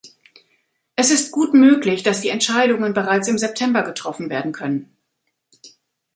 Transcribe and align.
Es 0.95 1.11
ist 1.11 1.31
gut 1.31 1.53
möglich, 1.53 2.01
dass 2.01 2.21
die 2.21 2.29
Entscheidungen 2.29 2.95
bereits 2.95 3.27
im 3.27 3.37
September 3.37 3.83
getroffen 3.83 4.31
werden 4.31 4.51
können. 4.51 4.97